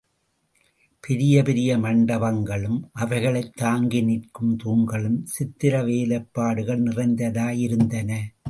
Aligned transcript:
பெரிய 0.99 1.43
பெரிய 1.43 1.77
மண்டபங்களும் 1.77 2.89
அவைகளைத் 2.93 3.55
தாங்கி 3.55 4.01
நிற்கும் 4.01 4.55
தூண்களும் 4.55 5.25
சித்திரவேலைப்பாடுகள் 5.39 6.83
நிறைந்ததாயிருந்தன. 6.83 8.33